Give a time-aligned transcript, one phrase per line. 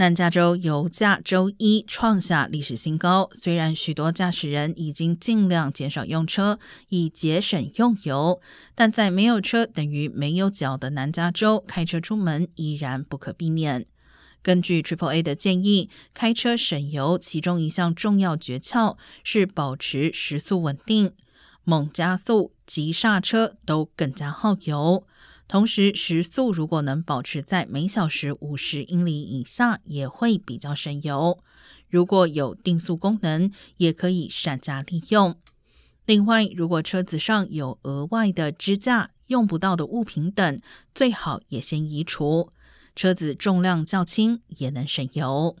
[0.00, 3.28] 南加州油价周一创下历史新高。
[3.32, 8.40] 虽然许多驾驶人已经尽量减少用车，以节省用油，
[8.76, 13.86] 但在没有车等于没有脚的南加州，开车出门依然不可避免。
[14.40, 21.10] 根据 Triple A 的建议，开车省油，其中一项重要诀窍是保持时速稳定。
[21.68, 25.06] 猛加速、急刹车都更加耗油。
[25.46, 31.44] 同时，时速如果能保持在每小时五十英里以下，也会比较省油。
[31.90, 35.36] 如果有定速功能，也可以善加利用。
[36.06, 40.58] 另外，如果车子上有额外的支架、用不到的物品等，
[40.94, 42.50] 最好也先移除。
[42.96, 45.54] 车子重量较轻，也能省油。